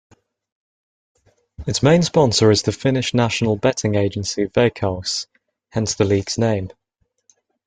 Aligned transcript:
Its 1.67 1.83
main 1.83 2.01
sponsor 2.01 2.49
is 2.49 2.63
the 2.63 2.71
Finnish 2.71 3.13
national 3.13 3.55
betting 3.55 3.93
agency 3.93 4.47
Veikkaus, 4.47 5.27
hence 5.73 5.93
the 5.93 6.05
league's 6.05 6.39
name. 6.39 6.71